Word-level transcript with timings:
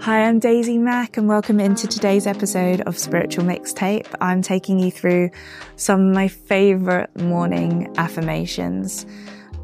Hi, 0.00 0.24
I'm 0.24 0.40
Daisy 0.40 0.78
Mack, 0.78 1.16
and 1.16 1.28
welcome 1.28 1.60
into 1.60 1.86
today's 1.86 2.26
episode 2.26 2.80
of 2.82 2.98
Spiritual 2.98 3.44
Mixtape. 3.44 4.12
I'm 4.20 4.42
taking 4.42 4.80
you 4.80 4.90
through 4.90 5.30
some 5.76 6.08
of 6.08 6.14
my 6.14 6.26
favorite 6.26 7.14
morning 7.20 7.92
affirmations. 7.96 9.06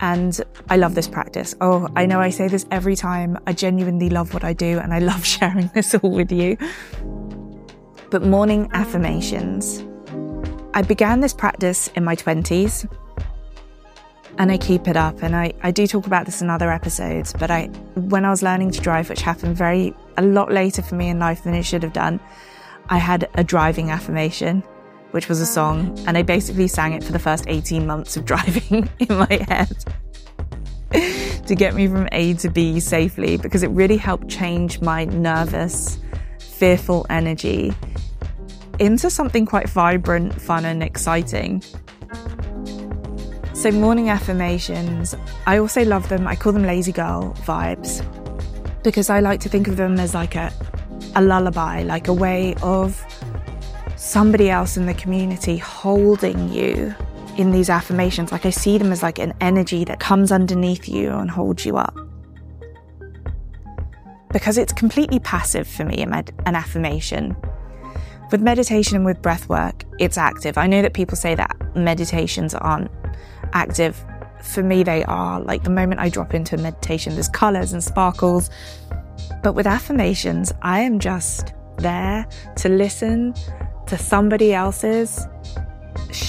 And 0.00 0.40
I 0.70 0.76
love 0.76 0.94
this 0.94 1.08
practice. 1.08 1.56
Oh, 1.60 1.88
I 1.96 2.06
know 2.06 2.20
I 2.20 2.30
say 2.30 2.46
this 2.46 2.66
every 2.70 2.94
time. 2.94 3.36
I 3.48 3.52
genuinely 3.52 4.10
love 4.10 4.32
what 4.32 4.44
I 4.44 4.52
do, 4.52 4.78
and 4.78 4.94
I 4.94 5.00
love 5.00 5.24
sharing 5.26 5.70
this 5.74 5.94
all 5.94 6.10
with 6.10 6.30
you. 6.30 6.56
But 8.10 8.22
morning 8.22 8.70
affirmations. 8.72 9.84
I 10.74 10.82
began 10.82 11.20
this 11.20 11.34
practice 11.34 11.88
in 11.96 12.04
my 12.04 12.14
20s 12.14 12.88
and 14.36 14.52
I 14.52 14.58
keep 14.58 14.86
it 14.86 14.96
up. 14.96 15.22
And 15.22 15.34
I, 15.34 15.52
I 15.62 15.70
do 15.70 15.86
talk 15.86 16.06
about 16.06 16.26
this 16.26 16.42
in 16.42 16.50
other 16.50 16.70
episodes, 16.70 17.32
but 17.32 17.50
I 17.50 17.66
when 17.94 18.24
I 18.24 18.30
was 18.30 18.42
learning 18.42 18.72
to 18.72 18.80
drive, 18.80 19.08
which 19.08 19.22
happened 19.22 19.56
very 19.56 19.94
a 20.16 20.22
lot 20.22 20.52
later 20.52 20.82
for 20.82 20.94
me 20.94 21.08
in 21.08 21.18
life 21.18 21.44
than 21.44 21.54
it 21.54 21.62
should 21.62 21.82
have 21.82 21.92
done, 21.92 22.20
I 22.88 22.98
had 22.98 23.28
a 23.34 23.44
driving 23.44 23.90
affirmation, 23.90 24.62
which 25.12 25.28
was 25.28 25.40
a 25.40 25.46
song, 25.46 25.98
and 26.06 26.18
I 26.18 26.22
basically 26.22 26.68
sang 26.68 26.92
it 26.92 27.02
for 27.02 27.12
the 27.12 27.18
first 27.18 27.44
18 27.48 27.86
months 27.86 28.16
of 28.16 28.24
driving 28.26 28.88
in 28.98 29.16
my 29.16 29.46
head 29.48 29.76
to 31.46 31.54
get 31.54 31.74
me 31.74 31.86
from 31.86 32.08
A 32.12 32.34
to 32.34 32.50
B 32.50 32.80
safely 32.80 33.36
because 33.36 33.62
it 33.62 33.68
really 33.68 33.96
helped 33.96 34.28
change 34.28 34.80
my 34.80 35.04
nervous, 35.04 35.98
fearful 36.38 37.06
energy 37.08 37.74
into 38.78 39.10
something 39.10 39.44
quite 39.44 39.68
vibrant, 39.68 40.40
fun, 40.40 40.64
and 40.64 40.82
exciting. 40.82 41.62
So, 43.58 43.72
morning 43.72 44.08
affirmations, 44.08 45.16
I 45.44 45.58
also 45.58 45.84
love 45.84 46.08
them. 46.08 46.28
I 46.28 46.36
call 46.36 46.52
them 46.52 46.62
lazy 46.62 46.92
girl 46.92 47.34
vibes 47.38 48.04
because 48.84 49.10
I 49.10 49.18
like 49.18 49.40
to 49.40 49.48
think 49.48 49.66
of 49.66 49.76
them 49.76 49.98
as 49.98 50.14
like 50.14 50.36
a, 50.36 50.52
a 51.16 51.22
lullaby, 51.22 51.82
like 51.82 52.06
a 52.06 52.12
way 52.12 52.54
of 52.62 53.04
somebody 53.96 54.48
else 54.48 54.76
in 54.76 54.86
the 54.86 54.94
community 54.94 55.56
holding 55.56 56.52
you 56.52 56.94
in 57.36 57.50
these 57.50 57.68
affirmations. 57.68 58.30
Like 58.30 58.46
I 58.46 58.50
see 58.50 58.78
them 58.78 58.92
as 58.92 59.02
like 59.02 59.18
an 59.18 59.34
energy 59.40 59.84
that 59.86 59.98
comes 59.98 60.30
underneath 60.30 60.88
you 60.88 61.10
and 61.10 61.28
holds 61.28 61.66
you 61.66 61.78
up. 61.78 61.98
Because 64.32 64.56
it's 64.56 64.72
completely 64.72 65.18
passive 65.18 65.66
for 65.66 65.84
me, 65.84 66.00
an 66.00 66.54
affirmation. 66.54 67.36
With 68.30 68.40
meditation 68.40 68.94
and 68.94 69.04
with 69.04 69.20
breath 69.20 69.48
work, 69.48 69.82
it's 69.98 70.16
active. 70.16 70.58
I 70.58 70.68
know 70.68 70.80
that 70.80 70.94
people 70.94 71.16
say 71.16 71.34
that 71.34 71.56
meditations 71.74 72.54
aren't 72.54 72.92
active. 73.52 74.04
For 74.42 74.62
me, 74.62 74.82
they 74.82 75.04
are 75.04 75.40
like 75.40 75.64
the 75.64 75.70
moment 75.70 76.00
I 76.00 76.08
drop 76.08 76.34
into 76.34 76.56
meditation, 76.56 77.14
there's 77.14 77.28
colors 77.28 77.72
and 77.72 77.82
sparkles. 77.82 78.50
But 79.42 79.54
with 79.54 79.66
affirmations, 79.66 80.52
I 80.62 80.80
am 80.80 80.98
just 80.98 81.54
there 81.78 82.26
to 82.56 82.68
listen 82.68 83.34
to 83.86 83.98
somebody 83.98 84.52
else's 84.52 85.26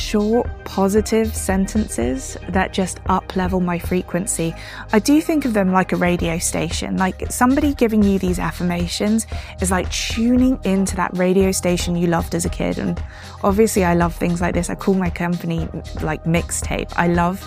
short, 0.10 0.48
positive 0.66 1.36
sentences 1.36 2.36
that 2.50 2.74
just 2.74 3.00
up 3.06 3.36
level 3.36 3.60
my 3.60 3.78
frequency. 3.78 4.56
I 4.92 4.98
do 4.98 5.22
think 5.22 5.46
of 5.46 5.54
them 5.54 5.72
like 5.72 5.92
a 5.92 5.98
radio 5.98 6.40
station. 6.40 6.98
Like 6.98 7.32
somebody 7.32 7.76
giving 7.76 8.02
you 8.02 8.18
these 8.18 8.40
affirmations 8.40 9.28
is 9.62 9.70
like 9.70 9.88
tuning 9.92 10.60
into 10.64 10.96
that 10.96 11.16
radio 11.16 11.52
station 11.52 11.96
you 11.96 12.08
loved 12.08 12.34
as 12.34 12.44
a 12.44 12.50
kid. 12.50 12.80
And 12.80 13.02
obviously, 13.44 13.86
I 13.86 13.94
love 13.94 14.16
things 14.16 14.42
like 14.42 14.56
this. 14.56 14.72
I 14.72 14.76
call 14.76 14.96
my 14.96 15.12
company 15.12 15.70
like 16.02 16.24
mixtape. 16.24 16.92
I 16.96 17.08
love 17.08 17.40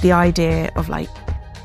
the 0.00 0.12
idea 0.12 0.70
of 0.76 0.88
like 0.88 1.08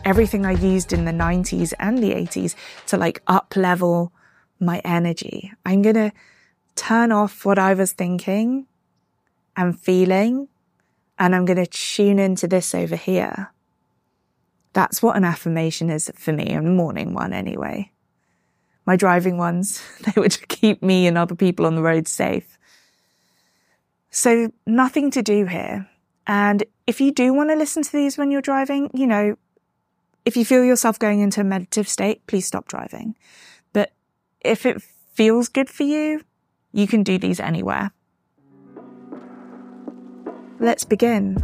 everything 0.03 0.47
I 0.47 0.53
used 0.53 0.93
in 0.93 1.05
the 1.05 1.11
90s 1.11 1.73
and 1.77 1.99
the 1.99 2.11
80s 2.11 2.55
to 2.87 2.97
like 2.97 3.21
up 3.27 3.55
level 3.55 4.11
my 4.59 4.79
energy. 4.83 5.53
I'm 5.63 5.83
going 5.83 5.95
to 5.95 6.11
turn 6.75 7.11
off 7.11 7.45
what 7.45 7.59
I 7.59 7.75
was 7.75 7.91
thinking 7.91 8.65
and 9.59 9.77
feeling, 9.77 10.47
and 11.19 11.35
I'm 11.35 11.43
going 11.43 11.57
to 11.57 11.67
tune 11.67 12.17
into 12.17 12.47
this 12.47 12.73
over 12.73 12.95
here. 12.95 13.51
That's 14.71 15.03
what 15.03 15.17
an 15.17 15.25
affirmation 15.25 15.89
is 15.89 16.09
for 16.15 16.31
me, 16.31 16.53
a 16.53 16.61
morning 16.61 17.13
one 17.13 17.33
anyway. 17.33 17.91
My 18.85 18.95
driving 18.95 19.37
ones, 19.37 19.83
they 19.99 20.19
were 20.19 20.29
to 20.29 20.47
keep 20.47 20.81
me 20.81 21.07
and 21.07 21.17
other 21.17 21.35
people 21.35 21.65
on 21.65 21.75
the 21.75 21.81
road 21.81 22.07
safe. 22.07 22.57
So 24.11 24.53
nothing 24.65 25.11
to 25.11 25.21
do 25.21 25.45
here. 25.45 25.89
And 26.25 26.63
if 26.87 27.01
you 27.01 27.11
do 27.11 27.33
want 27.33 27.49
to 27.49 27.55
listen 27.57 27.83
to 27.83 27.91
these 27.91 28.17
when 28.17 28.31
you're 28.31 28.41
driving, 28.41 28.89
you 28.93 29.07
know, 29.07 29.37
if 30.23 30.37
you 30.37 30.45
feel 30.45 30.63
yourself 30.63 30.97
going 30.97 31.19
into 31.19 31.41
a 31.41 31.43
meditative 31.43 31.89
state, 31.89 32.25
please 32.27 32.45
stop 32.45 32.69
driving. 32.69 33.15
But 33.73 33.91
if 34.39 34.65
it 34.65 34.81
feels 35.13 35.49
good 35.49 35.69
for 35.69 35.83
you, 35.83 36.21
you 36.71 36.87
can 36.87 37.03
do 37.03 37.17
these 37.17 37.41
anywhere. 37.41 37.91
Let's 40.61 40.83
begin. 40.83 41.37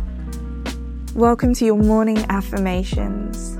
Welcome 1.16 1.54
to 1.54 1.66
your 1.66 1.78
morning 1.78 2.18
affirmations. 2.28 3.58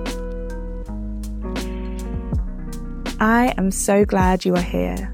I 3.22 3.54
am 3.58 3.72
so 3.72 4.04
glad 4.04 4.44
you 4.44 4.54
are 4.56 4.62
here. 4.62 5.10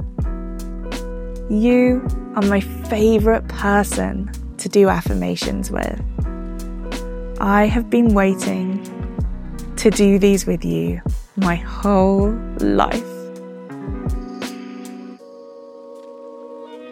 You 1.48 2.04
are 2.36 2.42
my 2.42 2.60
favorite 2.60 3.48
person 3.50 4.32
to 4.58 4.68
do 4.68 4.90
affirmations 4.90 5.70
with. 5.70 6.02
I 7.40 7.66
have 7.68 7.92
been 7.92 8.16
waiting 8.16 8.84
to 9.76 9.92
do 9.92 10.18
these 10.18 10.48
with 10.48 10.66
you 10.66 11.02
my 11.36 11.54
whole 11.54 12.32
life. 12.58 13.06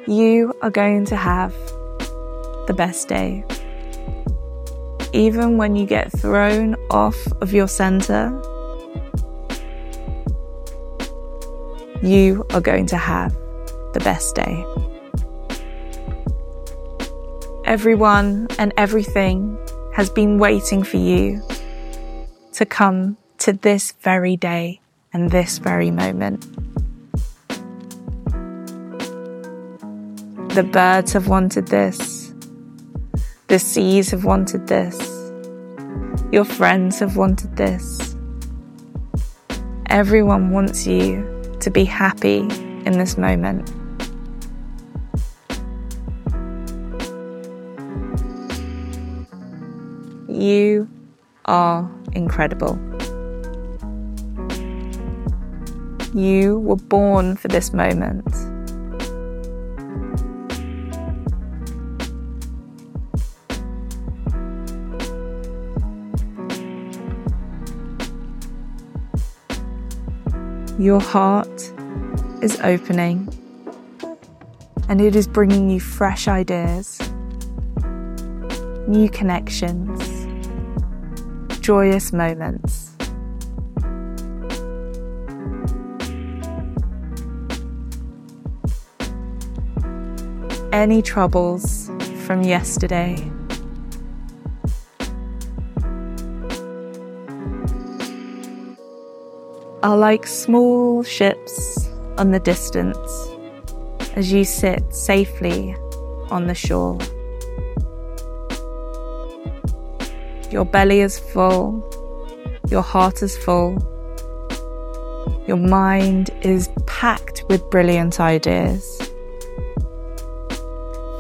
You 0.07 0.53
are 0.61 0.69
going 0.69 1.05
to 1.05 1.15
have 1.15 1.55
the 2.69 2.73
best 2.75 3.07
day. 3.07 3.43
Even 5.11 5.57
when 5.57 5.75
you 5.75 5.87
get 5.87 6.11
thrown 6.11 6.75
off 6.91 7.17
of 7.41 7.51
your 7.51 7.67
center, 7.67 8.29
you 12.03 12.45
are 12.51 12.61
going 12.61 12.85
to 12.85 12.95
have 12.95 13.33
the 13.93 14.01
best 14.03 14.35
day. 14.35 14.63
Everyone 17.65 18.47
and 18.59 18.71
everything 18.77 19.57
has 19.95 20.11
been 20.11 20.37
waiting 20.37 20.83
for 20.83 20.97
you 20.97 21.41
to 22.53 22.67
come 22.67 23.17
to 23.39 23.51
this 23.51 23.93
very 24.01 24.37
day 24.37 24.79
and 25.11 25.31
this 25.31 25.57
very 25.57 25.89
moment. 25.89 26.45
The 30.53 30.63
birds 30.71 31.13
have 31.13 31.27
wanted 31.27 31.69
this. 31.69 32.18
The 33.49 33.57
seas 33.57 34.11
have 34.11 34.25
wanted 34.25 34.67
this. 34.67 34.95
Your 36.31 36.43
friends 36.43 36.99
have 36.99 37.17
wanted 37.17 37.57
this. 37.57 38.15
Everyone 39.87 40.51
wants 40.51 40.85
you 40.85 41.25
to 41.59 41.71
be 41.71 41.83
happy 41.83 42.41
in 42.85 42.91
this 42.91 43.17
moment. 43.17 43.67
You 50.27 50.87
are 51.45 51.89
incredible. 52.13 52.79
You 56.13 56.59
were 56.59 56.75
born 56.75 57.35
for 57.35 57.47
this 57.47 57.73
moment. 57.73 58.27
Your 70.79 71.01
heart 71.01 71.73
is 72.41 72.57
opening 72.61 73.27
and 74.87 75.01
it 75.01 75.13
is 75.13 75.27
bringing 75.27 75.69
you 75.69 75.81
fresh 75.81 76.29
ideas, 76.29 77.01
new 78.87 79.09
connections, 79.09 79.99
joyous 81.59 82.13
moments. 82.13 82.95
Any 90.71 91.01
troubles 91.01 91.91
from 92.25 92.43
yesterday 92.43 93.29
are 99.83 99.97
like 99.97 100.27
small 100.27 101.03
ships 101.03 101.89
on 102.17 102.31
the 102.31 102.39
distance 102.39 103.29
as 104.15 104.31
you 104.31 104.43
sit 104.43 104.93
safely 104.93 105.75
on 106.29 106.47
the 106.47 106.55
shore. 106.55 106.97
Your 110.51 110.65
belly 110.65 111.01
is 111.01 111.19
full, 111.19 111.83
your 112.69 112.81
heart 112.81 113.21
is 113.21 113.37
full, 113.37 113.77
Your 115.49 115.57
mind 115.57 116.29
is 116.43 116.69
packed 116.85 117.43
with 117.49 117.67
brilliant 117.71 118.19
ideas. 118.19 119.01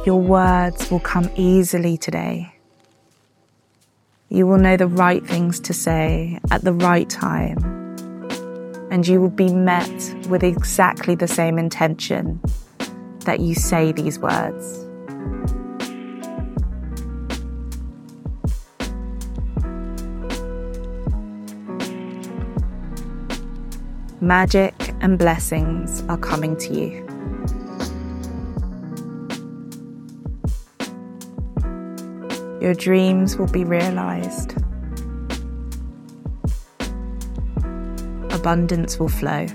Your 0.05 0.21
words 0.21 0.91
will 0.91 0.99
come 0.99 1.31
easily 1.35 1.97
today. 1.97 2.53
You 4.29 4.45
will 4.45 4.59
know 4.59 4.77
the 4.77 4.85
right 4.85 5.25
things 5.25 5.59
to 5.61 5.73
say 5.73 6.39
at 6.51 6.63
the 6.63 6.73
right 6.73 7.09
time, 7.09 7.57
and 8.91 9.07
you 9.07 9.21
will 9.21 9.29
be 9.29 9.53
met 9.53 10.15
with 10.29 10.43
exactly 10.43 11.15
the 11.15 11.27
same 11.27 11.57
intention 11.59 12.39
that 13.25 13.39
you 13.39 13.53
say 13.53 13.91
these 13.91 14.19
words. 14.19 14.85
Magic 24.21 24.73
and 25.01 25.17
blessings 25.17 26.03
are 26.09 26.17
coming 26.17 26.57
to 26.57 26.73
you. 26.73 27.05
Your 32.61 32.73
dreams 32.73 33.37
will 33.37 33.47
be 33.47 33.63
realized. 33.63 34.55
Abundance 38.39 38.97
will 38.97 39.09
flow. 39.09 39.45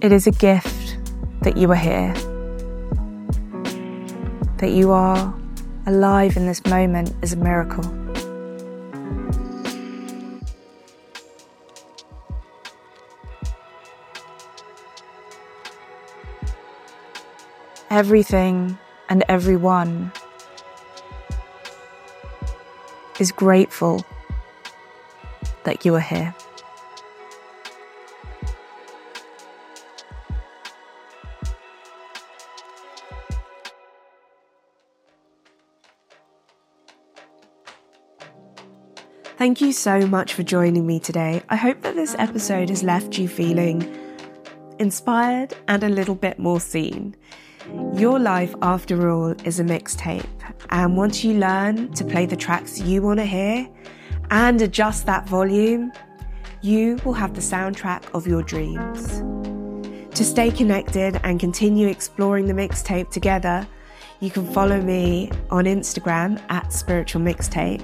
It 0.00 0.12
is 0.12 0.26
a 0.26 0.30
gift 0.30 0.98
that 1.42 1.58
you 1.58 1.70
are 1.70 1.74
here, 1.74 2.14
that 4.58 4.70
you 4.70 4.92
are 4.92 5.34
alive 5.86 6.38
in 6.38 6.46
this 6.46 6.64
moment 6.64 7.14
is 7.22 7.34
a 7.34 7.36
miracle. 7.36 8.03
Everything 17.94 18.76
and 19.08 19.22
everyone 19.28 20.10
is 23.20 23.30
grateful 23.30 24.04
that 25.62 25.84
you 25.84 25.94
are 25.94 26.00
here. 26.00 26.34
Thank 39.36 39.60
you 39.60 39.70
so 39.70 40.04
much 40.08 40.34
for 40.34 40.42
joining 40.42 40.84
me 40.84 40.98
today. 40.98 41.44
I 41.48 41.54
hope 41.54 41.82
that 41.82 41.94
this 41.94 42.16
episode 42.18 42.70
has 42.70 42.82
left 42.82 43.18
you 43.18 43.28
feeling 43.28 43.88
inspired 44.80 45.54
and 45.68 45.84
a 45.84 45.88
little 45.88 46.16
bit 46.16 46.40
more 46.40 46.58
seen. 46.58 47.14
Your 47.94 48.18
life, 48.18 48.54
after 48.62 49.10
all, 49.10 49.30
is 49.44 49.60
a 49.60 49.64
mixtape. 49.64 50.26
And 50.70 50.96
once 50.96 51.24
you 51.24 51.34
learn 51.34 51.92
to 51.92 52.04
play 52.04 52.26
the 52.26 52.36
tracks 52.36 52.80
you 52.80 53.02
want 53.02 53.20
to 53.20 53.24
hear 53.24 53.68
and 54.30 54.60
adjust 54.60 55.06
that 55.06 55.28
volume, 55.28 55.92
you 56.62 56.98
will 57.04 57.12
have 57.12 57.34
the 57.34 57.40
soundtrack 57.40 58.02
of 58.14 58.26
your 58.26 58.42
dreams. 58.42 59.22
To 60.16 60.24
stay 60.24 60.50
connected 60.50 61.20
and 61.24 61.40
continue 61.40 61.88
exploring 61.88 62.46
the 62.46 62.54
mixtape 62.54 63.10
together, 63.10 63.66
you 64.20 64.30
can 64.30 64.46
follow 64.52 64.80
me 64.80 65.30
on 65.50 65.64
Instagram 65.64 66.40
at 66.50 66.72
Spiritual 66.72 67.22
Mixtape 67.22 67.82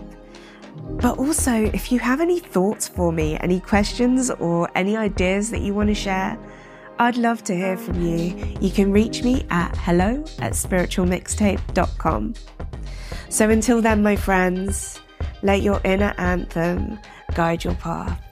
but 0.98 1.18
also, 1.18 1.52
if 1.52 1.90
you 1.90 1.98
have 1.98 2.20
any 2.20 2.38
thoughts 2.38 2.88
for 2.88 3.12
me, 3.12 3.38
any 3.40 3.60
questions, 3.60 4.30
or 4.30 4.68
any 4.74 4.96
ideas 4.96 5.50
that 5.50 5.60
you 5.60 5.72
want 5.72 5.88
to 5.88 5.94
share, 5.94 6.38
I'd 7.00 7.16
love 7.16 7.42
to 7.44 7.56
hear 7.56 7.78
from 7.78 7.98
you. 8.02 8.36
You 8.60 8.70
can 8.70 8.92
reach 8.92 9.22
me 9.22 9.46
at 9.48 9.74
hello 9.74 10.22
at 10.38 10.52
spiritualmixtape.com. 10.52 12.34
So 13.30 13.48
until 13.48 13.80
then, 13.80 14.02
my 14.02 14.16
friends, 14.16 15.00
let 15.42 15.62
your 15.62 15.80
inner 15.82 16.14
anthem 16.18 16.98
guide 17.34 17.64
your 17.64 17.72
path. 17.76 18.29